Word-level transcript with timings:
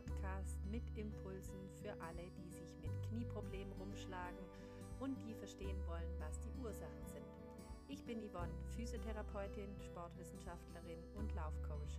Podcast 0.00 0.58
mit 0.70 0.82
Impulsen 0.96 1.68
für 1.82 1.92
alle, 2.00 2.30
die 2.30 2.48
sich 2.48 2.76
mit 2.80 2.90
Knieproblemen 3.08 3.72
rumschlagen 3.72 4.38
und 4.98 5.16
die 5.24 5.34
verstehen 5.34 5.76
wollen, 5.86 6.08
was 6.18 6.40
die 6.40 6.52
Ursachen 6.62 7.06
sind. 7.06 7.26
Ich 7.88 8.04
bin 8.04 8.20
Yvonne, 8.20 8.52
Physiotherapeutin, 8.76 9.68
Sportwissenschaftlerin 9.80 11.02
und 11.16 11.34
Laufcoach. 11.34 11.98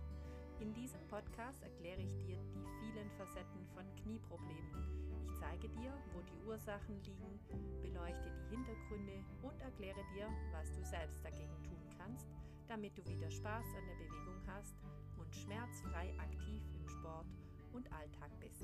In 0.60 0.72
diesem 0.74 1.00
Podcast 1.06 1.62
erkläre 1.62 2.00
ich 2.00 2.16
dir 2.16 2.38
die 2.54 2.66
vielen 2.80 3.10
Facetten 3.12 3.66
von 3.74 3.84
Knieproblemen. 4.02 5.10
Ich 5.24 5.34
zeige 5.38 5.68
dir, 5.68 5.92
wo 6.14 6.20
die 6.22 6.46
Ursachen 6.48 7.00
liegen, 7.02 7.38
beleuchte 7.82 8.30
die 8.30 8.56
Hintergründe 8.56 9.24
und 9.42 9.60
erkläre 9.60 10.02
dir, 10.14 10.28
was 10.52 10.72
du 10.72 10.84
selbst 10.84 11.24
dagegen 11.24 11.62
tun 11.62 11.82
kannst, 11.98 12.26
damit 12.68 12.96
du 12.96 13.04
wieder 13.06 13.30
Spaß 13.30 13.66
an 13.76 13.86
der 13.86 14.04
Bewegung 14.04 14.40
hast 14.46 14.76
und 15.18 15.34
schmerzfrei 15.34 16.14
aktiv 16.18 16.62
im 16.74 16.88
Sport 16.88 17.26
und 17.74 17.90
Alltag 17.92 18.30
bist. 18.40 18.62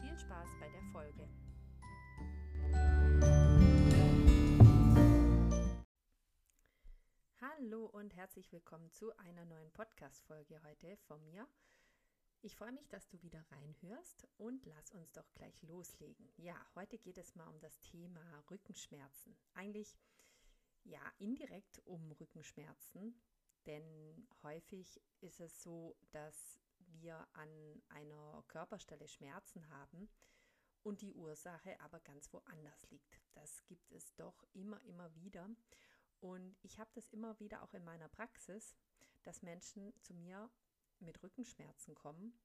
Viel 0.00 0.18
Spaß 0.18 0.48
bei 0.60 0.68
der 0.68 0.82
Folge. 0.92 1.28
Hallo 7.40 7.86
und 7.86 8.14
herzlich 8.14 8.52
willkommen 8.52 8.90
zu 8.90 9.16
einer 9.16 9.44
neuen 9.44 9.70
Podcast-Folge 9.72 10.62
heute 10.62 10.96
von 11.08 11.24
mir. 11.24 11.46
Ich 12.42 12.56
freue 12.56 12.72
mich, 12.72 12.88
dass 12.88 13.08
du 13.08 13.22
wieder 13.22 13.44
reinhörst 13.52 14.26
und 14.36 14.66
lass 14.66 14.90
uns 14.90 15.12
doch 15.12 15.32
gleich 15.34 15.62
loslegen. 15.62 16.28
Ja, 16.36 16.56
heute 16.74 16.98
geht 16.98 17.18
es 17.18 17.34
mal 17.36 17.46
um 17.46 17.60
das 17.60 17.80
Thema 17.80 18.20
Rückenschmerzen. 18.50 19.36
Eigentlich 19.54 19.96
ja 20.84 21.00
indirekt 21.18 21.80
um 21.84 22.12
Rückenschmerzen, 22.12 23.14
denn 23.66 24.26
häufig 24.42 25.00
ist 25.20 25.40
es 25.40 25.62
so, 25.62 25.96
dass 26.10 26.61
wir 26.92 27.26
an 27.32 27.82
einer 27.88 28.44
Körperstelle 28.48 29.08
Schmerzen 29.08 29.68
haben 29.68 30.08
und 30.82 31.00
die 31.00 31.12
Ursache 31.12 31.78
aber 31.80 32.00
ganz 32.00 32.32
woanders 32.32 32.90
liegt. 32.90 33.20
Das 33.34 33.64
gibt 33.66 33.92
es 33.92 34.14
doch 34.14 34.44
immer, 34.52 34.82
immer 34.84 35.14
wieder. 35.14 35.48
Und 36.20 36.56
ich 36.62 36.78
habe 36.78 36.90
das 36.94 37.08
immer 37.08 37.38
wieder 37.40 37.62
auch 37.62 37.74
in 37.74 37.84
meiner 37.84 38.08
Praxis, 38.08 38.76
dass 39.22 39.42
Menschen 39.42 39.92
zu 40.00 40.14
mir 40.14 40.50
mit 41.00 41.22
Rückenschmerzen 41.22 41.94
kommen 41.94 42.38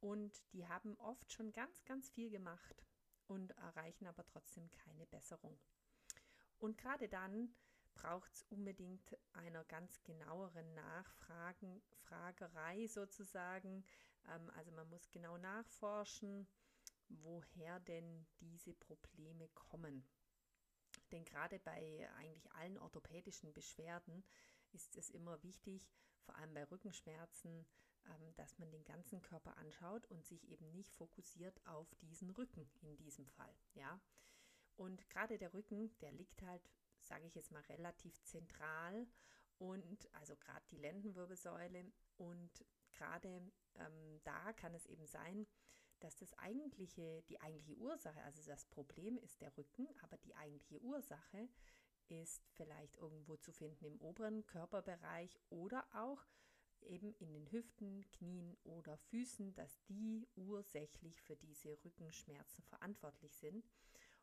und 0.00 0.42
die 0.52 0.68
haben 0.68 0.96
oft 0.98 1.32
schon 1.32 1.52
ganz, 1.52 1.82
ganz 1.84 2.10
viel 2.10 2.28
gemacht 2.28 2.84
und 3.26 3.52
erreichen 3.52 4.06
aber 4.06 4.24
trotzdem 4.26 4.70
keine 4.70 5.06
Besserung. 5.06 5.58
Und 6.58 6.76
gerade 6.76 7.08
dann 7.08 7.54
braucht 7.94 8.32
es 8.32 8.42
unbedingt 8.50 9.16
einer 9.32 9.64
ganz 9.64 10.02
genaueren 10.02 10.74
Nachfragen, 10.74 11.82
Fragerei 11.92 12.86
sozusagen. 12.86 13.84
Ähm, 14.28 14.50
also 14.50 14.72
man 14.72 14.88
muss 14.88 15.10
genau 15.10 15.38
nachforschen, 15.38 16.46
woher 17.08 17.80
denn 17.80 18.26
diese 18.40 18.74
Probleme 18.74 19.48
kommen. 19.48 20.04
Denn 21.12 21.24
gerade 21.24 21.58
bei 21.60 22.08
eigentlich 22.16 22.50
allen 22.52 22.78
orthopädischen 22.78 23.52
Beschwerden 23.52 24.24
ist 24.72 24.96
es 24.96 25.10
immer 25.10 25.42
wichtig, 25.42 25.88
vor 26.24 26.36
allem 26.36 26.54
bei 26.54 26.64
Rückenschmerzen, 26.64 27.66
ähm, 28.06 28.34
dass 28.36 28.58
man 28.58 28.70
den 28.70 28.84
ganzen 28.84 29.22
Körper 29.22 29.56
anschaut 29.56 30.06
und 30.06 30.24
sich 30.26 30.48
eben 30.48 30.70
nicht 30.72 30.94
fokussiert 30.94 31.60
auf 31.66 31.94
diesen 32.02 32.30
Rücken 32.30 32.68
in 32.82 32.96
diesem 32.96 33.26
Fall. 33.26 33.54
Ja. 33.74 34.00
Und 34.76 35.08
gerade 35.08 35.38
der 35.38 35.54
Rücken, 35.54 35.96
der 36.00 36.12
liegt 36.12 36.42
halt 36.42 36.68
sage 37.06 37.26
ich 37.26 37.34
jetzt 37.34 37.52
mal, 37.52 37.62
relativ 37.62 38.22
zentral 38.22 39.06
und 39.58 40.08
also 40.14 40.36
gerade 40.36 40.64
die 40.70 40.78
Lendenwirbelsäule 40.78 41.92
und 42.16 42.64
gerade 42.92 43.50
ähm, 43.76 44.20
da 44.24 44.52
kann 44.54 44.74
es 44.74 44.86
eben 44.86 45.06
sein, 45.06 45.46
dass 46.00 46.16
das 46.16 46.34
eigentliche, 46.34 47.22
die 47.28 47.40
eigentliche 47.40 47.76
Ursache, 47.76 48.22
also 48.24 48.42
das 48.42 48.66
Problem 48.66 49.18
ist 49.18 49.40
der 49.40 49.56
Rücken, 49.56 49.88
aber 50.02 50.16
die 50.18 50.34
eigentliche 50.36 50.80
Ursache 50.82 51.48
ist 52.08 52.42
vielleicht 52.52 52.96
irgendwo 52.96 53.36
zu 53.36 53.52
finden 53.52 53.84
im 53.86 54.00
oberen 54.00 54.46
Körperbereich 54.46 55.40
oder 55.48 55.86
auch 55.94 56.22
eben 56.82 57.14
in 57.14 57.32
den 57.32 57.50
Hüften, 57.50 58.04
Knien 58.10 58.56
oder 58.64 58.98
Füßen, 58.98 59.54
dass 59.54 59.82
die 59.84 60.26
ursächlich 60.36 61.20
für 61.22 61.36
diese 61.36 61.82
Rückenschmerzen 61.84 62.62
verantwortlich 62.64 63.34
sind. 63.36 63.70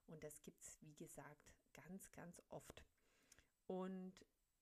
Und 0.06 0.24
das 0.24 0.42
gibt 0.44 0.62
es, 0.62 0.78
wie 0.81 0.96
gesagt, 0.96 1.56
ganz, 1.74 2.12
ganz 2.12 2.42
oft. 2.50 2.84
Und 3.68 4.14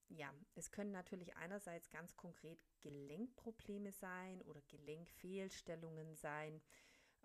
ja, 0.08 0.34
es 0.54 0.70
können 0.70 0.90
natürlich 0.90 1.36
einerseits 1.36 1.88
ganz 1.90 2.16
konkret 2.16 2.58
Gelenkprobleme 2.80 3.92
sein 3.92 4.42
oder 4.42 4.60
Gelenkfehlstellungen 4.62 6.16
sein, 6.16 6.60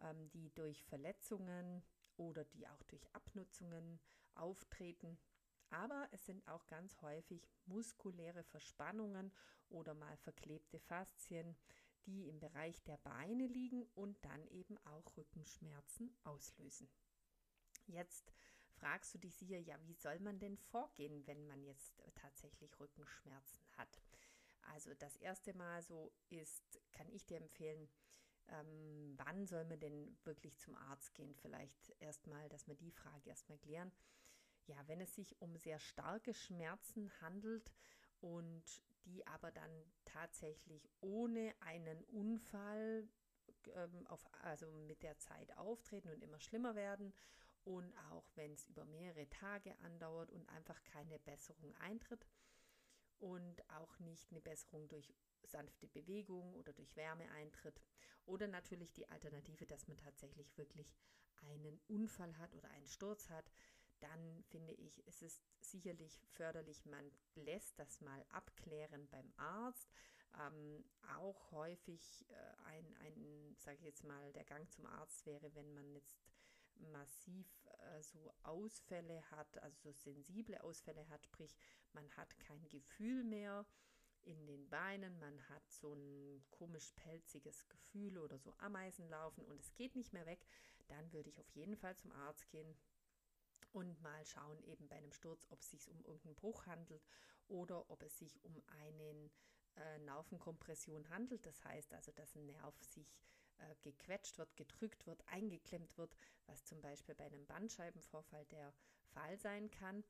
ähm, 0.02 0.30
die 0.30 0.54
durch 0.54 0.84
Verletzungen 0.86 1.84
oder 2.18 2.46
die 2.46 2.68
auch 2.68 2.84
durch 2.84 3.04
Abnutzungen 3.14 4.00
auftreten. 4.36 5.18
Aber 5.70 6.08
es 6.12 6.26
sind 6.26 6.48
auch 6.48 6.68
ganz 6.68 7.02
häufig 7.02 7.50
muskuläre 7.66 8.44
Verspannungen 8.44 9.34
oder 9.70 9.94
mal 9.94 10.16
verklebte 10.18 10.80
Faszien, 10.80 11.58
die 12.06 12.28
im 12.28 12.40
Bereich 12.40 12.84
der 12.84 12.98
Beine 12.98 13.48
liegen 13.48 13.84
und 13.96 14.24
dann 14.24 14.46
eben 14.48 14.78
auch 14.86 15.18
Rückenschmerzen 15.18 16.16
auslösen. 16.24 16.88
Jetzt 17.88 18.32
fragst 18.80 19.14
du 19.14 19.18
dich 19.18 19.36
sicher, 19.36 19.58
ja, 19.58 19.76
wie 19.86 19.94
soll 19.94 20.20
man 20.20 20.40
denn 20.40 20.58
vorgehen, 20.58 21.26
wenn 21.28 21.46
man 21.48 21.64
jetzt 21.64 22.02
tatsächlich 22.16 22.80
Rückenschmerzen 22.80 23.66
hat? 23.78 24.00
Also 24.74 24.94
das 24.96 25.16
erste 25.18 25.54
Mal 25.54 25.82
so 25.84 26.12
ist, 26.30 26.82
kann 26.92 27.10
ich 27.10 27.26
dir 27.26 27.38
empfehlen, 27.38 27.88
ähm, 28.48 29.14
wann 29.18 29.46
soll 29.46 29.66
man 29.66 29.80
denn 29.80 30.18
wirklich 30.24 30.58
zum 30.58 30.76
Arzt 30.76 31.14
gehen? 31.14 31.34
Vielleicht 31.36 31.96
erstmal, 32.00 32.48
dass 32.50 32.68
wir 32.68 32.76
die 32.76 32.92
Frage 32.92 33.30
erstmal 33.30 33.58
klären. 33.58 33.92
Ja, 34.68 34.76
wenn 34.88 35.02
es 35.02 35.16
sich 35.16 35.40
um 35.42 35.56
sehr 35.58 35.80
starke 35.80 36.34
Schmerzen 36.34 37.12
handelt 37.22 37.72
und 38.22 38.64
die 39.06 39.26
aber 39.28 39.52
dann 39.52 39.72
tatsächlich 40.06 40.90
ohne 41.02 41.54
einen 41.60 42.04
Unfall 42.06 43.08
ähm, 43.76 44.08
auf, 44.08 44.26
also 44.42 44.72
mit 44.72 45.04
der 45.04 45.18
Zeit 45.20 45.56
auftreten 45.58 46.10
und 46.10 46.24
immer 46.24 46.40
schlimmer 46.40 46.76
werden 46.76 47.14
und 47.66 47.94
auch 48.12 48.26
wenn 48.36 48.54
es 48.54 48.66
über 48.68 48.86
mehrere 48.86 49.28
Tage 49.30 49.78
andauert 49.80 50.32
und 50.32 50.48
einfach 50.50 50.82
keine 50.84 51.20
Besserung 51.20 51.76
eintritt 51.78 52.26
und 53.20 53.70
auch 53.72 54.00
nicht 54.00 54.32
eine 54.32 54.42
Besserung 54.42 54.88
durch 54.88 55.14
sanfte 55.44 55.88
Bewegung 55.88 56.56
oder 56.56 56.74
durch 56.74 56.96
Wärme 56.96 57.30
eintritt 57.32 57.82
oder 58.26 58.48
natürlich 58.48 58.94
die 58.94 59.08
Alternative, 59.10 59.66
dass 59.66 59.88
man 59.88 59.98
tatsächlich 59.98 60.58
wirklich 60.58 60.96
einen 61.42 61.80
Unfall 61.88 62.38
hat 62.38 62.54
oder 62.54 62.70
einen 62.72 62.88
Sturz 62.88 63.30
hat, 63.30 63.52
dann 64.00 64.44
finde 64.44 64.74
ich, 64.74 65.04
es 65.08 65.22
ist 65.22 65.42
sicherlich 65.62 66.20
förderlich, 66.32 66.86
man 66.86 67.12
lässt 67.36 67.80
das 67.80 68.02
mal 68.02 68.26
abklären 68.30 69.08
beim 69.10 69.32
Arzt. 69.38 69.90
Ähm, 70.40 70.84
auch 71.16 71.52
häufig 71.52 72.26
äh, 72.30 72.34
ein, 72.66 72.96
ein 72.98 73.56
sage 73.58 73.78
ich 73.78 73.84
jetzt 73.84 74.04
mal, 74.04 74.34
der 74.34 74.44
Gang 74.44 74.70
zum 74.70 74.86
Arzt 74.86 75.26
wäre, 75.26 75.54
wenn 75.56 75.74
man 75.74 75.90
jetzt 75.94 76.20
massiv 76.92 77.48
äh, 77.66 78.02
so 78.02 78.34
Ausfälle 78.44 79.22
hat, 79.32 79.58
also 79.60 79.78
so 79.82 79.92
sensible 79.92 80.62
Ausfälle 80.64 81.08
hat, 81.10 81.26
sprich 81.26 81.56
man 81.94 82.10
hat 82.16 82.38
kein 82.40 82.68
Gefühl 82.68 83.24
mehr 83.24 83.66
in 84.24 84.48
den 84.48 84.68
Beinen, 84.70 85.20
man 85.20 85.50
hat 85.50 85.70
so 85.70 85.94
ein 85.94 86.44
komisch 86.50 86.92
pelziges 86.96 87.68
Gefühl 87.68 88.18
oder 88.18 88.40
so 88.40 88.54
Ameisen 88.58 89.08
laufen 89.10 89.46
und 89.46 89.60
es 89.60 89.74
geht 89.76 89.96
nicht 89.96 90.14
mehr 90.14 90.26
weg, 90.26 90.46
dann 90.88 91.14
würde 91.14 91.30
ich 91.30 91.40
auf 91.40 91.50
jeden 91.52 91.76
Fall 91.76 91.96
zum 91.96 92.12
Arzt 92.12 92.50
gehen 92.50 92.76
und 93.72 94.02
mal 94.02 94.26
schauen 94.26 94.64
eben 94.64 94.88
bei 94.88 94.96
einem 94.96 95.12
Sturz, 95.12 95.46
ob 95.50 95.60
es 95.60 95.70
sich 95.70 95.90
um 95.90 96.02
irgendeinen 96.06 96.36
Bruch 96.36 96.66
handelt 96.66 97.06
oder 97.48 97.90
ob 97.92 98.02
es 98.04 98.18
sich 98.18 98.44
um 98.44 98.64
einen 98.68 99.30
äh, 99.76 100.00
Nervenkompression 100.00 101.10
handelt. 101.10 101.46
Das 101.46 101.64
heißt 101.64 101.94
also, 101.94 102.12
dass 102.14 102.36
ein 102.36 102.46
Nerv 102.46 102.82
sich 102.84 103.20
äh, 103.60 103.76
gequetscht 103.82 104.38
wird, 104.38 104.56
gedrückt 104.56 105.06
wird, 105.08 105.24
eingeklemmt 105.28 105.98
wird, 105.98 106.16
was 106.46 106.64
zum 106.66 106.82
Beispiel 106.82 107.16
bei 107.16 107.26
einem 107.26 107.46
Bandscheibenvorfall 107.46 108.46
der 108.46 108.74
Fall 109.14 109.38
sein 109.38 109.72
kann. 109.72 110.04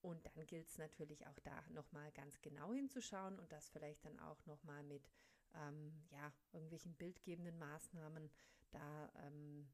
Und 0.00 0.24
dann 0.26 0.46
gilt 0.46 0.68
es 0.68 0.78
natürlich 0.78 1.26
auch 1.26 1.38
da 1.40 1.62
nochmal 1.70 2.12
ganz 2.12 2.40
genau 2.40 2.72
hinzuschauen 2.72 3.38
und 3.38 3.50
das 3.50 3.68
vielleicht 3.68 4.04
dann 4.04 4.18
auch 4.20 4.44
nochmal 4.46 4.82
mit 4.84 5.10
ähm, 5.54 5.92
ja, 6.10 6.32
irgendwelchen 6.52 6.94
bildgebenden 6.94 7.58
Maßnahmen 7.58 8.30
da 8.70 9.10
ähm, 9.26 9.68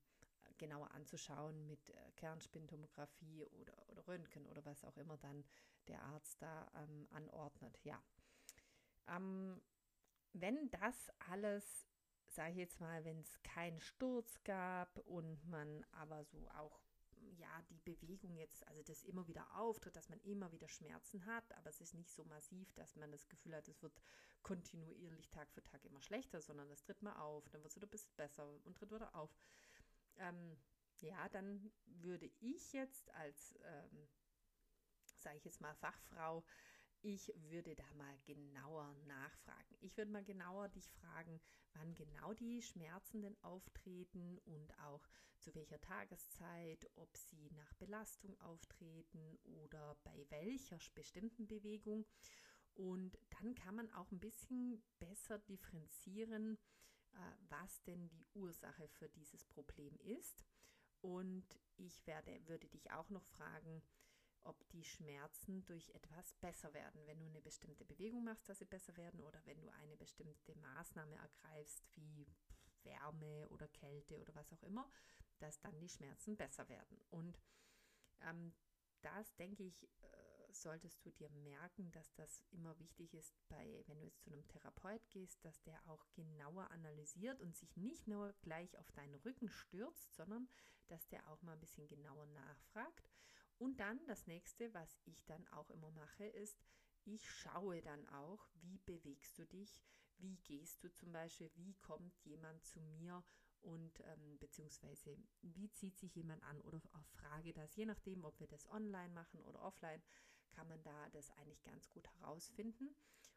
genauer 0.59 0.91
anzuschauen 0.93 1.67
mit 1.67 1.91
äh, 1.91 2.13
Kernspintomographie 2.17 3.45
oder, 3.45 3.89
oder 3.89 4.07
Röntgen 4.07 4.47
oder 4.47 4.65
was 4.65 4.85
auch 4.85 4.97
immer 4.97 5.17
dann 5.19 5.45
der 5.89 6.03
Arzt 6.03 6.41
da 6.41 6.71
ähm, 6.77 7.07
anordnet. 7.11 7.79
Ja. 7.83 8.03
Ähm, 9.09 9.61
wenn 10.33 10.71
das 10.71 11.11
alles 11.31 11.87
sage 12.35 12.53
ich 12.53 12.59
jetzt 12.59 12.81
mal, 12.81 13.05
wenn 13.05 13.21
es 13.21 13.43
keinen 13.43 13.81
Sturz 13.81 14.43
gab 14.45 14.99
und 15.07 15.47
man 15.49 15.85
aber 15.93 16.25
so 16.25 16.49
auch 16.51 16.81
ja, 17.39 17.63
die 17.71 17.79
Bewegung 17.79 18.37
jetzt, 18.37 18.67
also 18.69 18.83
das 18.83 19.03
immer 19.05 19.27
wieder 19.29 19.47
auftritt, 19.57 19.97
dass 19.97 20.09
man 20.09 20.21
immer 20.21 20.53
wieder 20.53 20.69
Schmerzen 20.69 21.25
hat, 21.27 21.53
aber 21.57 21.71
es 21.71 21.81
ist 21.81 21.95
nicht 21.95 22.11
so 22.11 22.25
massiv, 22.25 22.73
dass 22.75 22.97
man 22.97 23.11
das 23.11 23.29
Gefühl 23.29 23.55
hat, 23.55 23.67
es 23.69 23.83
wird 23.83 23.99
kontinuierlich 24.43 25.31
Tag 25.31 25.51
für 25.53 25.63
Tag 25.63 25.85
immer 25.85 26.03
schlechter, 26.03 26.41
sondern 26.41 26.71
es 26.71 26.83
tritt 26.83 27.03
mal 27.03 27.17
auf, 27.17 27.49
dann 27.49 27.63
wird 27.63 27.71
es 27.71 27.77
wieder 27.77 27.87
ein 27.87 27.91
bisschen 27.91 28.15
besser 28.17 28.47
und 28.65 28.77
tritt 28.77 28.93
wieder 28.93 29.15
auf. 29.15 29.31
Ähm, 30.17 30.57
ja, 31.01 31.29
dann 31.31 31.73
würde 31.87 32.31
ich 32.41 32.73
jetzt 32.73 33.11
als, 33.15 33.59
ähm, 33.63 34.09
sage 35.17 35.37
ich 35.39 35.45
jetzt 35.45 35.61
mal, 35.61 35.75
Fachfrau, 35.75 36.45
ich 37.05 37.31
würde 37.51 37.75
da 37.77 37.85
mal 37.99 38.19
genauer 38.25 38.95
nachfragen. 39.07 39.77
Ich 39.81 39.97
würde 39.99 40.11
mal 40.11 40.25
genauer 40.25 40.71
dich 40.71 40.89
fragen, 40.89 41.39
wann 41.75 41.95
genau 41.97 42.33
die 42.33 42.63
Schmerzen 42.63 43.21
denn 43.21 43.37
auftreten 43.43 44.39
und 44.47 44.79
auch 44.81 45.07
zu 45.39 45.55
welcher 45.55 45.79
Tageszeit, 45.83 46.91
ob 46.97 47.15
sie 47.19 47.51
nach 47.51 47.75
Belastung 47.75 48.41
auftreten 48.41 49.39
oder 49.45 49.99
bei 50.03 50.25
welcher 50.31 50.79
bestimmten 50.95 51.47
Bewegung. 51.47 52.07
Und 52.73 53.19
dann 53.39 53.55
kann 53.55 53.75
man 53.75 53.93
auch 53.93 54.11
ein 54.11 54.19
bisschen 54.21 54.83
besser 54.99 55.39
differenzieren, 55.41 56.57
äh, 57.13 57.19
was 57.51 57.83
denn 57.83 58.09
die 58.09 58.27
Ursache 58.33 58.89
für 58.89 59.11
dieses 59.11 59.45
Problem 59.45 59.95
ist. 59.99 60.43
Und 61.03 61.45
ich 61.77 62.07
werde, 62.07 62.41
würde 62.49 62.67
dich 62.69 62.91
auch 62.93 63.11
noch 63.11 63.27
fragen, 63.27 63.83
ob 64.45 64.69
die 64.71 64.85
Schmerzen 64.85 65.65
durch 65.65 65.91
etwas 65.91 66.35
besser 66.35 66.73
werden, 66.75 67.07
wenn 67.07 67.19
du 67.19 67.27
eine 67.27 67.41
bestimmte 67.41 67.85
Bewegung 67.85 68.25
machst, 68.25 68.49
dass 68.49 68.59
sie 68.59 68.65
besser 68.65 68.97
werden 68.97 69.21
oder 69.21 69.41
wenn 69.47 69.61
du 69.61 69.69
eine 69.71 69.97
bestimmte 69.97 70.55
Maßnahme 70.57 71.17
ergreifst, 71.17 71.85
wie 71.97 72.27
Wärme 72.83 73.49
oder 73.49 73.69
Kälte 73.69 74.19
oder 74.21 74.35
was 74.35 74.53
auch 74.53 74.63
immer, 74.63 74.91
dass 75.39 75.61
dann 75.61 75.79
die 75.81 75.89
Schmerzen 75.89 76.37
besser 76.37 76.69
werden. 76.69 77.01
Und 77.11 77.41
ähm, 78.21 78.53
das, 79.03 79.35
denke 79.37 79.65
ich, 79.65 79.85
äh, 79.85 80.53
solltest 80.53 81.05
du 81.05 81.11
dir 81.11 81.29
merken, 81.31 81.91
dass 81.93 82.15
das 82.15 82.43
immer 82.51 82.79
wichtig 82.79 83.13
ist, 83.15 83.35
bei, 83.49 83.83
wenn 83.87 83.99
du 83.99 84.07
jetzt 84.07 84.23
zu 84.23 84.31
einem 84.31 84.47
Therapeut 84.49 85.11
gehst, 85.11 85.45
dass 85.45 85.63
der 85.63 85.81
auch 85.89 86.07
genauer 86.15 86.71
analysiert 86.71 87.41
und 87.41 87.57
sich 87.57 87.77
nicht 87.77 88.07
nur 88.07 88.33
gleich 88.43 88.79
auf 88.79 88.91
deinen 88.93 89.17
Rücken 89.17 89.49
stürzt, 89.49 90.15
sondern 90.15 90.49
dass 90.89 91.09
der 91.09 91.29
auch 91.29 91.43
mal 91.43 91.53
ein 91.53 91.61
bisschen 91.61 91.89
genauer 91.89 92.27
nachfragt 92.27 93.11
und 93.59 93.79
dann 93.81 94.05
das 94.07 94.27
nächste, 94.27 94.73
was 94.75 94.99
ich 95.05 95.25
dann 95.25 95.47
auch 95.49 95.71
immer 95.71 95.91
mache, 95.91 96.25
ist, 96.27 96.59
ich 97.05 97.29
schaue 97.29 97.83
dann 97.83 98.07
auch, 98.09 98.49
wie 98.55 98.79
bewegst 98.79 99.39
du 99.39 99.47
dich, 99.47 99.83
wie 100.19 100.37
gehst 100.39 100.83
du 100.83 100.93
zum 100.93 101.13
Beispiel, 101.13 101.51
wie 101.55 101.75
kommt 101.75 102.19
jemand 102.25 102.65
zu 102.65 102.81
mir 102.81 103.23
und 103.61 104.01
ähm, 104.01 104.39
beziehungsweise 104.39 105.17
wie 105.43 105.71
zieht 105.73 105.99
sich 105.99 106.15
jemand 106.15 106.43
an 106.43 106.61
oder 106.63 106.81
frage 107.17 107.53
das, 107.53 107.75
je 107.77 107.87
nachdem, 107.87 108.25
ob 108.25 108.39
wir 108.41 108.47
das 108.47 108.69
online 108.71 109.13
machen 109.13 109.43
oder 109.43 109.63
offline, 109.63 110.03
kann 110.51 110.69
man 110.69 110.83
da 110.83 111.11
das 111.11 111.31
eigentlich 111.33 111.63
ganz 111.65 111.89
gut 111.91 112.07
herausfinden. 112.09 112.95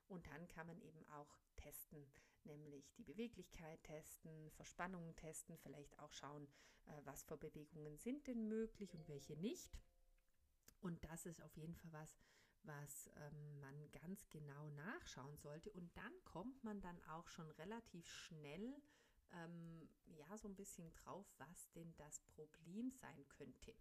Und 0.08 0.28
dann 0.28 0.48
kann 0.48 0.68
man 0.68 0.80
eben 0.81 1.06
auch 1.10 1.36
testen, 1.58 2.06
nämlich 2.44 2.94
die 2.94 3.04
Beweglichkeit 3.04 3.84
testen, 3.84 4.52
Verspannungen 4.52 5.16
testen, 5.16 5.58
vielleicht 5.58 6.00
auch 6.00 6.14
schauen, 6.14 6.48
äh, 6.86 7.02
was 7.04 7.24
für 7.24 7.38
Bewegungen 7.38 7.98
sind 7.98 8.28
denn 8.28 8.48
möglich 8.48 8.94
und 8.94 9.08
welche 9.08 9.36
nicht. 9.36 9.78
Und 10.82 11.04
das 11.04 11.26
ist 11.26 11.42
auf 11.42 11.56
jeden 11.58 11.76
Fall 11.76 11.92
was, 11.92 12.18
was 12.64 13.10
ähm, 13.16 13.60
man 13.60 13.92
ganz 13.92 14.30
genau 14.30 14.70
nachschauen 14.72 15.38
sollte. 15.38 15.72
Und 15.72 15.96
dann 15.98 16.14
kommt 16.24 16.64
man 16.64 16.82
dann 16.82 17.04
auch 17.06 17.28
schon 17.30 17.50
relativ 17.52 18.08
schnell 18.08 18.82
ähm, 19.34 19.90
ja 20.06 20.38
so 20.38 20.48
ein 20.48 20.56
bisschen 20.56 20.92
drauf, 20.94 21.26
was 21.38 21.72
denn 21.72 21.94
das 21.98 22.20
Problem 22.22 22.92
sein 22.92 23.28
könnte. 23.30 23.74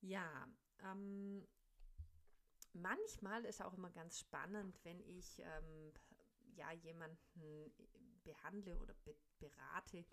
Ja, 0.00 0.48
ähm, 0.84 1.46
manchmal 2.72 3.44
ist 3.44 3.62
auch 3.62 3.74
immer 3.74 3.90
ganz 3.90 4.18
spannend, 4.18 4.78
wenn 4.84 5.00
ich 5.00 5.40
ähm, 5.40 5.92
ja 6.54 6.70
jemanden 6.72 7.72
behandle 8.22 8.78
oder 8.78 8.94
be 9.04 9.16
berate, 9.38 10.04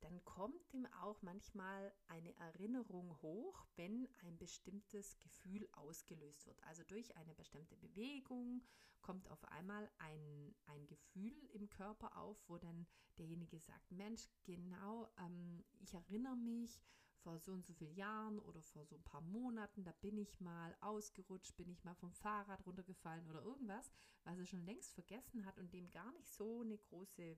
dann 0.00 0.24
kommt 0.24 0.72
ihm 0.72 0.86
auch 1.02 1.22
manchmal 1.22 1.92
eine 2.06 2.34
Erinnerung 2.36 3.16
hoch, 3.22 3.66
wenn 3.76 4.08
ein 4.24 4.36
bestimmtes 4.38 5.18
Gefühl 5.20 5.68
ausgelöst 5.72 6.46
wird. 6.46 6.62
Also 6.64 6.82
durch 6.84 7.16
eine 7.16 7.34
bestimmte 7.34 7.76
Bewegung 7.76 8.62
kommt 9.02 9.28
auf 9.30 9.44
einmal 9.44 9.90
ein, 9.98 10.54
ein 10.66 10.86
Gefühl 10.86 11.36
im 11.52 11.68
Körper 11.68 12.16
auf, 12.16 12.36
wo 12.48 12.58
dann 12.58 12.86
derjenige 13.18 13.58
sagt, 13.58 13.90
Mensch, 13.90 14.28
genau, 14.44 15.08
ähm, 15.18 15.64
ich 15.80 15.94
erinnere 15.94 16.36
mich, 16.36 16.80
vor 17.26 17.40
so 17.40 17.52
und 17.52 17.66
so 17.66 17.74
vielen 17.74 17.96
Jahren 17.96 18.38
oder 18.38 18.62
vor 18.62 18.86
so 18.86 18.94
ein 18.94 19.02
paar 19.02 19.20
Monaten, 19.20 19.82
da 19.82 19.90
bin 20.00 20.16
ich 20.16 20.38
mal 20.38 20.76
ausgerutscht, 20.80 21.56
bin 21.56 21.68
ich 21.68 21.82
mal 21.82 21.96
vom 21.96 22.12
Fahrrad 22.12 22.64
runtergefallen 22.64 23.28
oder 23.28 23.42
irgendwas, 23.42 23.90
was 24.22 24.38
er 24.38 24.46
schon 24.46 24.64
längst 24.64 24.94
vergessen 24.94 25.44
hat 25.44 25.58
und 25.58 25.72
dem 25.72 25.90
gar 25.90 26.12
nicht 26.12 26.28
so 26.28 26.60
eine 26.60 26.78
große 26.78 27.36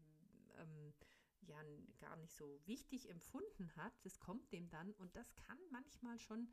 ähm, 0.59 0.95
ja 1.43 1.63
gar 1.99 2.17
nicht 2.17 2.35
so 2.35 2.61
wichtig 2.67 3.09
empfunden 3.09 3.75
hat, 3.77 3.93
das 4.03 4.19
kommt 4.19 4.53
dem 4.53 4.69
dann. 4.71 4.93
Und 4.93 5.15
das 5.17 5.35
kann 5.37 5.59
manchmal 5.71 6.19
schon 6.19 6.53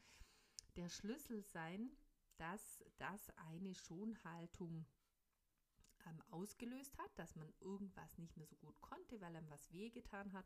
der 0.76 0.90
Schlüssel 0.90 1.44
sein, 1.44 1.92
dass 2.38 2.84
das 2.98 3.30
eine 3.38 3.74
Schonhaltung 3.74 4.86
ähm, 6.06 6.22
ausgelöst 6.30 6.98
hat, 6.98 7.18
dass 7.18 7.36
man 7.36 7.52
irgendwas 7.60 8.18
nicht 8.18 8.36
mehr 8.38 8.48
so 8.48 8.56
gut 8.58 8.80
konnte, 8.82 9.20
weil 9.22 9.36
einem 9.36 9.50
was 9.50 9.72
wehgetan 9.72 10.34
hat. 10.34 10.46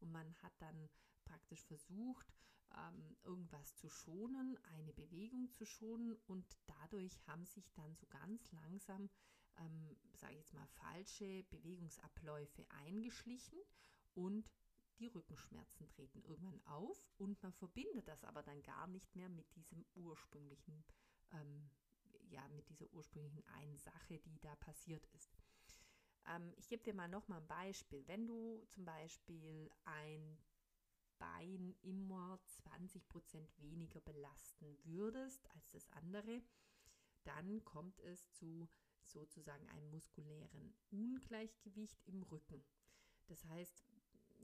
Und 0.00 0.12
man 0.12 0.34
hat 0.42 0.52
dann 0.58 0.88
praktisch 1.24 1.64
versucht, 1.64 2.32
ähm, 2.76 3.16
irgendwas 3.24 3.76
zu 3.76 3.88
schonen, 3.88 4.58
eine 4.74 4.92
Bewegung 4.92 5.50
zu 5.52 5.64
schonen. 5.64 6.12
Und 6.26 6.46
dadurch 6.66 7.20
haben 7.26 7.46
sich 7.46 7.72
dann 7.72 7.94
so 7.96 8.06
ganz 8.06 8.50
langsam 8.52 9.10
ähm, 9.60 9.96
sage 10.14 10.32
ich 10.34 10.40
jetzt 10.40 10.54
mal, 10.54 10.66
falsche 10.66 11.44
Bewegungsabläufe 11.44 12.66
eingeschlichen 12.70 13.58
und 14.14 14.50
die 14.98 15.06
Rückenschmerzen 15.08 15.88
treten 15.88 16.22
irgendwann 16.24 16.60
auf 16.66 17.02
und 17.16 17.42
man 17.42 17.52
verbindet 17.54 18.06
das 18.06 18.22
aber 18.24 18.42
dann 18.42 18.62
gar 18.62 18.86
nicht 18.86 19.14
mehr 19.16 19.30
mit 19.30 19.54
diesem 19.54 19.84
ursprünglichen, 19.94 20.84
ähm, 21.32 21.70
ja, 22.28 22.46
mit 22.48 22.68
dieser 22.68 22.90
ursprünglichen 22.92 23.42
einen 23.48 23.78
Sache, 23.78 24.18
die 24.18 24.38
da 24.40 24.54
passiert 24.56 25.06
ist. 25.14 25.34
Ähm, 26.26 26.52
ich 26.56 26.68
gebe 26.68 26.82
dir 26.82 26.94
mal 26.94 27.08
noch 27.08 27.28
mal 27.28 27.38
ein 27.38 27.46
Beispiel. 27.46 28.06
Wenn 28.06 28.26
du 28.26 28.62
zum 28.68 28.84
Beispiel 28.84 29.70
ein 29.84 30.38
Bein 31.18 31.74
immer 31.82 32.38
20 32.46 33.08
Prozent 33.08 33.50
weniger 33.58 34.00
belasten 34.00 34.78
würdest 34.84 35.48
als 35.54 35.70
das 35.72 35.88
andere, 35.90 36.42
dann 37.24 37.62
kommt 37.64 37.98
es 38.00 38.30
zu 38.32 38.68
sozusagen 39.12 39.68
einem 39.68 39.90
muskulären 39.90 40.74
Ungleichgewicht 40.90 42.00
im 42.06 42.22
Rücken. 42.22 42.64
Das 43.26 43.44
heißt, 43.44 43.84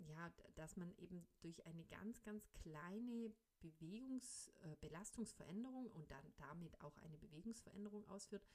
ja, 0.08 0.32
dass 0.54 0.76
man 0.76 0.94
eben 0.98 1.26
durch 1.40 1.64
eine 1.66 1.84
ganz, 1.84 2.22
ganz 2.22 2.48
kleine 2.52 3.32
Bewegungs-, 3.60 4.50
äh, 4.62 4.76
und 5.94 6.10
dann 6.10 6.32
damit 6.36 6.80
auch 6.80 6.96
eine 6.98 7.18
Bewegungsveränderung 7.18 8.06
ausführt, 8.08 8.46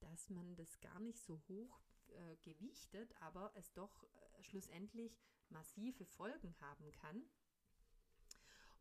dass 0.00 0.30
man 0.30 0.54
das 0.56 0.80
gar 0.80 1.00
nicht 1.00 1.22
so 1.22 1.40
hoch 1.48 1.80
äh, 2.08 2.36
gewichtet, 2.42 3.14
aber 3.20 3.52
es 3.54 3.72
doch 3.72 4.04
äh, 4.04 4.42
schlussendlich 4.42 5.18
massive 5.48 6.04
Folgen 6.04 6.54
haben 6.60 6.90
kann. 6.92 7.24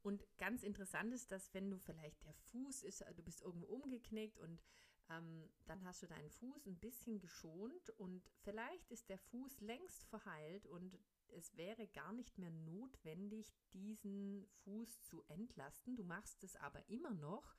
Und 0.01 0.25
ganz 0.37 0.63
interessant 0.63 1.13
ist, 1.13 1.31
dass 1.31 1.53
wenn 1.53 1.69
du 1.69 1.77
vielleicht 1.77 2.23
der 2.23 2.33
Fuß 2.33 2.83
ist, 2.83 3.03
du 3.15 3.23
bist 3.23 3.41
irgendwo 3.41 3.67
umgeknickt 3.67 4.39
und 4.39 4.61
ähm, 5.09 5.49
dann 5.65 5.83
hast 5.83 6.03
du 6.03 6.07
deinen 6.07 6.29
Fuß 6.29 6.67
ein 6.67 6.77
bisschen 6.77 7.19
geschont 7.19 7.89
und 7.97 8.23
vielleicht 8.41 8.89
ist 8.91 9.09
der 9.09 9.17
Fuß 9.17 9.61
längst 9.61 10.05
verheilt 10.05 10.67
und 10.67 10.97
es 11.29 11.55
wäre 11.57 11.87
gar 11.87 12.13
nicht 12.13 12.37
mehr 12.37 12.51
notwendig, 12.51 13.53
diesen 13.73 14.47
Fuß 14.63 15.01
zu 15.03 15.23
entlasten. 15.27 15.95
Du 15.95 16.03
machst 16.03 16.43
es 16.43 16.55
aber 16.55 16.87
immer 16.89 17.13
noch 17.13 17.55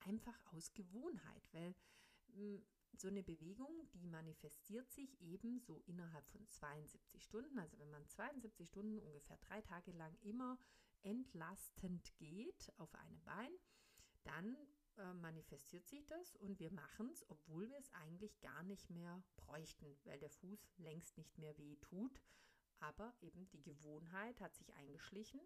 einfach 0.00 0.38
aus 0.52 0.72
Gewohnheit, 0.72 1.48
weil 1.52 1.74
hm, 2.32 2.64
so 2.96 3.08
eine 3.08 3.22
Bewegung, 3.22 3.88
die 3.94 4.06
manifestiert 4.06 4.90
sich 4.90 5.20
eben 5.20 5.60
so 5.60 5.78
innerhalb 5.86 6.26
von 6.28 6.46
72 6.46 7.22
Stunden. 7.22 7.58
Also 7.58 7.78
wenn 7.78 7.90
man 7.90 8.06
72 8.06 8.68
Stunden 8.68 8.98
ungefähr 8.98 9.38
drei 9.38 9.60
Tage 9.62 9.92
lang 9.92 10.16
immer 10.22 10.58
entlastend 11.02 12.14
geht 12.18 12.72
auf 12.78 12.94
einem 12.94 13.22
Bein, 13.22 13.52
dann 14.24 14.56
äh, 15.00 15.12
manifestiert 15.14 15.88
sich 15.88 16.06
das 16.06 16.36
und 16.36 16.58
wir 16.58 16.70
machen 16.72 17.08
es, 17.10 17.28
obwohl 17.28 17.68
wir 17.70 17.78
es 17.78 17.92
eigentlich 17.92 18.38
gar 18.40 18.62
nicht 18.62 18.90
mehr 18.90 19.22
bräuchten, 19.36 19.98
weil 20.04 20.18
der 20.18 20.30
Fuß 20.30 20.70
längst 20.78 21.16
nicht 21.16 21.38
mehr 21.38 21.56
weh 21.58 21.76
tut. 21.76 22.20
Aber 22.78 23.14
eben 23.20 23.48
die 23.50 23.62
Gewohnheit 23.62 24.40
hat 24.40 24.54
sich 24.54 24.72
eingeschlichen 24.74 25.40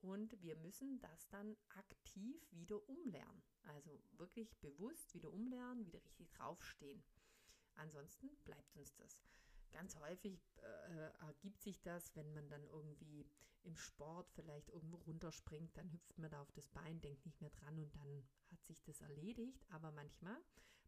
und 0.00 0.40
wir 0.42 0.56
müssen 0.56 1.00
das 1.00 1.28
dann 1.28 1.56
aktiv 1.70 2.36
wieder 2.52 2.88
umlernen. 2.88 3.42
Also 3.62 4.02
wirklich 4.12 4.56
bewusst 4.60 5.14
wieder 5.14 5.32
umlernen, 5.32 5.84
wieder 5.86 6.02
richtig 6.04 6.30
draufstehen. 6.32 7.02
Ansonsten 7.74 8.28
bleibt 8.44 8.76
uns 8.76 8.94
das. 8.96 9.20
ganz 9.70 9.96
häufig 9.96 10.40
äh, 10.56 11.26
ergibt 11.26 11.62
sich 11.62 11.80
das, 11.82 12.14
wenn 12.16 12.32
man 12.32 12.48
dann 12.48 12.64
irgendwie 12.66 13.26
im 13.64 13.76
Sport 13.76 14.30
vielleicht 14.30 14.70
irgendwo 14.70 14.96
runterspringt, 14.98 15.76
dann 15.76 15.92
hüpft 15.92 16.18
man 16.18 16.30
da 16.30 16.40
auf 16.40 16.52
das 16.52 16.68
Bein, 16.68 17.00
denkt 17.00 17.24
nicht 17.26 17.40
mehr 17.40 17.50
dran 17.50 17.78
und 17.78 17.94
dann 17.94 18.28
hat 18.50 18.64
sich 18.64 18.82
das 18.82 19.00
erledigt. 19.00 19.64
Aber 19.70 19.92
manchmal 19.92 20.36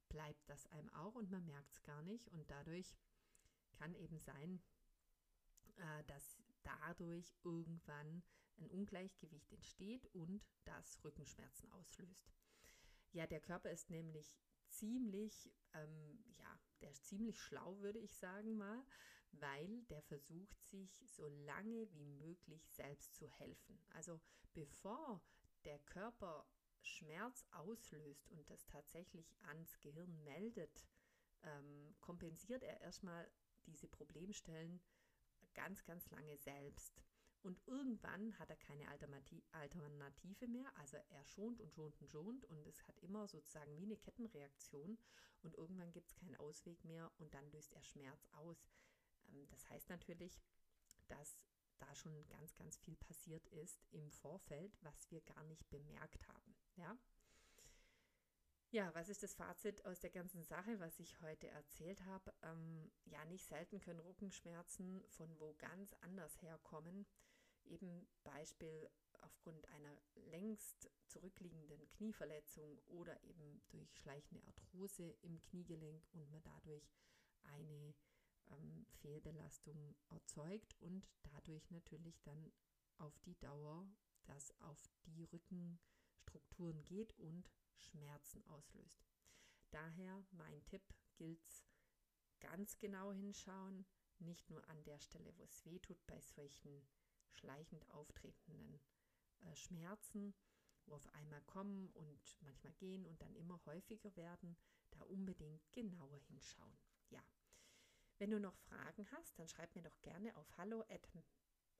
bleibt 0.08 0.48
das 0.48 0.66
einem 0.68 0.90
auch 0.90 1.14
und 1.14 1.30
man 1.30 1.44
merkt 1.44 1.72
es 1.72 1.82
gar 1.82 2.02
nicht 2.02 2.28
und 2.28 2.50
dadurch 2.50 2.96
kann 3.72 3.94
eben 3.94 4.18
sein, 4.18 4.62
äh, 5.76 6.04
dass 6.04 6.42
dadurch 6.62 7.34
irgendwann 7.42 8.22
ein 8.58 8.70
Ungleichgewicht 8.70 9.52
entsteht 9.52 10.06
und 10.14 10.46
das 10.64 11.02
Rückenschmerzen 11.04 11.70
auslöst. 11.70 12.32
Ja, 13.12 13.26
der 13.26 13.40
Körper 13.40 13.70
ist 13.70 13.90
nämlich 13.90 14.38
ziemlich, 14.68 15.52
ähm, 15.74 16.24
ja, 16.38 16.60
der 16.80 16.90
ist 16.90 17.06
ziemlich 17.06 17.40
schlau, 17.40 17.78
würde 17.80 17.98
ich 17.98 18.14
sagen 18.16 18.56
mal, 18.56 18.84
weil 19.32 19.82
der 19.84 20.02
versucht 20.02 20.62
sich 20.62 21.02
so 21.06 21.26
lange 21.28 21.92
wie 21.92 22.06
möglich 22.06 22.68
selbst 22.70 23.14
zu 23.14 23.26
helfen. 23.28 23.78
Also 23.90 24.20
bevor 24.54 25.22
der 25.64 25.78
Körper 25.80 26.46
Schmerz 26.80 27.44
auslöst 27.52 28.28
und 28.30 28.48
das 28.50 28.66
tatsächlich 28.66 29.34
ans 29.46 29.78
Gehirn 29.80 30.22
meldet, 30.24 30.86
ähm, 31.42 31.94
kompensiert 32.00 32.62
er 32.62 32.80
erstmal 32.80 33.30
diese 33.66 33.88
Problemstellen 33.88 34.80
ganz, 35.54 35.84
ganz 35.84 36.10
lange 36.10 36.36
selbst. 36.38 37.02
Und 37.42 37.60
irgendwann 37.66 38.38
hat 38.38 38.50
er 38.50 38.56
keine 38.56 38.88
Alternative 38.88 40.46
mehr. 40.46 40.70
Also 40.76 40.96
er 41.10 41.24
schont 41.24 41.60
und 41.60 41.72
schont 41.72 42.00
und 42.00 42.08
schont 42.08 42.44
und 42.46 42.66
es 42.68 42.86
hat 42.86 42.98
immer 43.00 43.26
sozusagen 43.26 43.76
wie 43.76 43.84
eine 43.84 43.96
Kettenreaktion. 43.96 44.96
Und 45.42 45.56
irgendwann 45.56 45.92
gibt 45.92 46.08
es 46.08 46.14
keinen 46.14 46.36
Ausweg 46.36 46.84
mehr 46.84 47.10
und 47.18 47.34
dann 47.34 47.50
löst 47.50 47.72
er 47.72 47.82
Schmerz 47.82 48.28
aus. 48.32 48.64
Ähm, 49.42 49.48
das 49.50 49.68
heißt 49.70 49.88
natürlich, 49.88 50.40
dass 51.08 51.38
da 51.78 51.94
schon 51.94 52.28
ganz, 52.28 52.54
ganz 52.54 52.76
viel 52.78 52.96
passiert 52.96 53.46
ist 53.48 53.84
im 53.90 54.10
Vorfeld, 54.10 54.76
was 54.82 55.10
wir 55.10 55.20
gar 55.22 55.42
nicht 55.44 55.68
bemerkt 55.70 56.26
haben. 56.28 56.54
Ja, 56.76 56.96
ja, 58.70 58.94
was 58.94 59.10
ist 59.10 59.22
das 59.22 59.34
Fazit 59.34 59.84
aus 59.84 60.00
der 60.00 60.08
ganzen 60.08 60.44
Sache, 60.44 60.80
was 60.80 60.98
ich 60.98 61.20
heute 61.20 61.46
erzählt 61.48 62.02
habe? 62.06 62.32
Ähm, 62.42 62.90
ja, 63.04 63.22
nicht 63.26 63.46
selten 63.46 63.80
können 63.80 64.00
Rückenschmerzen 64.00 65.04
von 65.10 65.38
wo 65.38 65.52
ganz 65.58 65.92
anders 66.00 66.40
herkommen. 66.40 67.06
Eben 67.64 68.08
Beispiel 68.22 68.88
aufgrund 69.20 69.68
einer 69.68 70.00
längst 70.14 70.90
zurückliegenden 71.06 71.86
Knieverletzung 71.90 72.78
oder 72.86 73.22
eben 73.24 73.60
durch 73.68 73.94
schleichende 73.94 74.42
Arthrose 74.46 75.14
im 75.20 75.38
Kniegelenk 75.42 76.02
und 76.14 76.30
man 76.30 76.42
dadurch 76.42 76.90
eine 77.42 77.94
ähm, 78.52 78.86
Fehlbelastung 79.00 79.94
erzeugt 80.10 80.76
und 80.80 81.08
dadurch 81.22 81.70
natürlich 81.70 82.20
dann 82.22 82.52
auf 82.98 83.18
die 83.20 83.38
Dauer 83.38 83.88
das 84.24 84.52
auf 84.60 84.78
die 85.06 85.24
Rückenstrukturen 85.24 86.84
geht 86.84 87.18
und 87.18 87.50
Schmerzen 87.76 88.44
auslöst. 88.46 89.08
Daher 89.70 90.24
mein 90.30 90.64
Tipp 90.64 90.82
gilt 91.16 91.64
ganz 92.40 92.78
genau 92.78 93.12
hinschauen, 93.12 93.86
nicht 94.18 94.48
nur 94.50 94.68
an 94.68 94.82
der 94.84 94.98
Stelle, 95.00 95.32
wo 95.36 95.44
es 95.44 95.64
weh 95.64 95.78
tut, 95.78 96.04
bei 96.06 96.20
solchen 96.20 96.86
schleichend 97.30 97.88
auftretenden 97.90 98.80
äh, 99.40 99.56
Schmerzen, 99.56 100.34
wo 100.86 100.94
auf 100.94 101.08
einmal 101.14 101.42
kommen 101.42 101.88
und 101.90 102.36
manchmal 102.40 102.74
gehen 102.74 103.06
und 103.06 103.20
dann 103.22 103.34
immer 103.36 103.60
häufiger 103.66 104.14
werden, 104.16 104.56
da 104.90 105.02
unbedingt 105.04 105.72
genauer 105.72 106.18
hinschauen. 106.18 106.78
Ja. 107.10 107.22
Wenn 108.18 108.30
du 108.30 108.38
noch 108.38 108.56
Fragen 108.56 109.10
hast, 109.12 109.38
dann 109.38 109.48
schreib 109.48 109.74
mir 109.74 109.82
doch 109.82 110.00
gerne 110.02 110.36
auf 110.36 110.46
hallo 110.56 110.82
at 110.88 111.08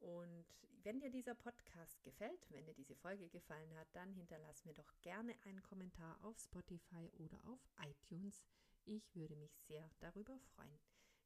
Und 0.00 0.46
wenn 0.82 1.00
dir 1.00 1.10
dieser 1.10 1.34
Podcast 1.34 2.02
gefällt, 2.02 2.50
wenn 2.50 2.64
dir 2.64 2.74
diese 2.74 2.94
Folge 2.94 3.28
gefallen 3.28 3.74
hat, 3.76 3.88
dann 3.92 4.12
hinterlass 4.12 4.64
mir 4.64 4.74
doch 4.74 4.94
gerne 5.02 5.34
einen 5.44 5.62
Kommentar 5.62 6.18
auf 6.24 6.38
Spotify 6.38 7.10
oder 7.18 7.38
auf 7.46 7.60
iTunes. 7.84 8.42
Ich 8.84 9.14
würde 9.14 9.36
mich 9.36 9.52
sehr 9.66 9.90
darüber 10.00 10.38
freuen. 10.54 10.78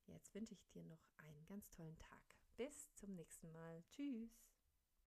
Jetzt 0.06 0.34
wünsche 0.34 0.54
ich 0.54 0.68
dir 0.70 0.84
noch 0.84 1.04
einen 1.18 1.46
ganz 1.46 1.68
tollen 1.70 1.98
Tag. 1.98 2.22
Bis 2.56 2.92
zum 2.94 3.14
nächsten 3.14 3.50
Mal. 3.52 3.82
Tschüss. 3.90 4.51